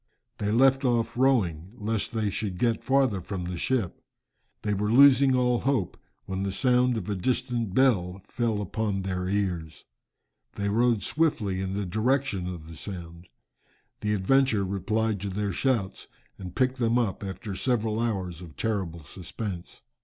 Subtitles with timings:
[0.39, 4.01] They left off rowing, lest they should get farther from the ship.
[4.63, 9.29] They were losing all hope when the sound of a distant bell fell upon their
[9.29, 9.85] ears.
[10.55, 13.27] They rowed swiftly in the direction of the sound.
[13.99, 16.07] The Adventure replied to their shouts
[16.39, 19.83] and picked them up after several hours of terrible suspense.